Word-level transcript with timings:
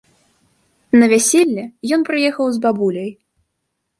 На 1.01 1.05
вяселле 1.11 1.65
ён 1.97 2.01
прыехаў 2.09 2.45
з 2.55 2.61
бабуляй. 2.65 3.11